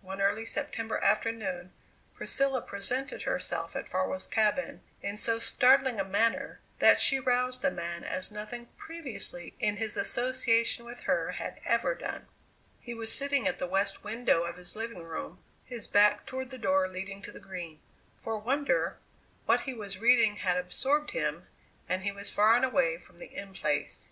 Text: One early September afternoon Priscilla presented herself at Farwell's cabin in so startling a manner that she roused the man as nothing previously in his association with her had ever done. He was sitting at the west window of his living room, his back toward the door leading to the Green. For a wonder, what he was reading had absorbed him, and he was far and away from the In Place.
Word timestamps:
One 0.00 0.22
early 0.22 0.46
September 0.46 0.96
afternoon 1.04 1.70
Priscilla 2.14 2.62
presented 2.62 3.24
herself 3.24 3.76
at 3.76 3.90
Farwell's 3.90 4.26
cabin 4.26 4.80
in 5.02 5.18
so 5.18 5.38
startling 5.38 6.00
a 6.00 6.02
manner 6.02 6.60
that 6.78 6.98
she 6.98 7.20
roused 7.20 7.60
the 7.60 7.70
man 7.70 8.02
as 8.02 8.30
nothing 8.32 8.68
previously 8.78 9.52
in 9.60 9.76
his 9.76 9.98
association 9.98 10.86
with 10.86 11.00
her 11.00 11.32
had 11.32 11.60
ever 11.66 11.94
done. 11.94 12.26
He 12.80 12.94
was 12.94 13.12
sitting 13.12 13.46
at 13.46 13.58
the 13.58 13.66
west 13.66 14.02
window 14.02 14.44
of 14.44 14.56
his 14.56 14.76
living 14.76 15.02
room, 15.02 15.40
his 15.66 15.86
back 15.86 16.24
toward 16.24 16.48
the 16.48 16.56
door 16.56 16.88
leading 16.88 17.20
to 17.20 17.30
the 17.30 17.38
Green. 17.38 17.78
For 18.18 18.32
a 18.32 18.38
wonder, 18.38 18.96
what 19.44 19.60
he 19.68 19.74
was 19.74 19.98
reading 19.98 20.36
had 20.36 20.56
absorbed 20.56 21.10
him, 21.10 21.48
and 21.86 22.00
he 22.02 22.10
was 22.12 22.30
far 22.30 22.54
and 22.56 22.64
away 22.64 22.96
from 22.96 23.18
the 23.18 23.30
In 23.30 23.52
Place. 23.52 24.08